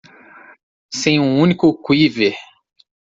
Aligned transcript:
Sem 0.99 1.19
um 1.21 1.37
único 1.39 1.71
quiver. 1.79 2.33